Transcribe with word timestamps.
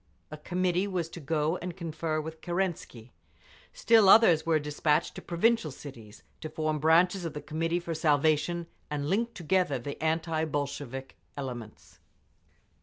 a 0.31 0.37
committee 0.37 0.87
was 0.87 1.07
to 1.09 1.19
go 1.19 1.57
and 1.57 1.77
confer 1.77 2.19
with 2.19 2.41
Kerensky; 2.41 3.11
still 3.71 4.09
others 4.09 4.47
were 4.47 4.57
despatched 4.57 5.13
to 5.13 5.21
provincial 5.21 5.69
cities, 5.69 6.23
to 6.39 6.49
form 6.49 6.79
branches 6.79 7.23
of 7.23 7.33
the 7.35 7.39
Committee 7.41 7.79
for 7.79 7.93
Salvation, 7.93 8.65
and 8.89 9.07
link 9.11 9.35
together 9.35 9.77
the 9.77 10.01
anti 10.03 10.43
Bolshevik 10.43 11.17
elements. 11.37 11.99